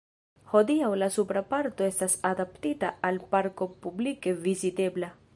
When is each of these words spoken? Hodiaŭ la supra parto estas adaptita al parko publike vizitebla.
Hodiaŭ 0.51 0.87
la 1.01 1.09
supra 1.17 1.43
parto 1.51 1.85
estas 1.87 2.15
adaptita 2.29 2.89
al 3.09 3.19
parko 3.35 3.67
publike 3.87 4.33
vizitebla. 4.47 5.11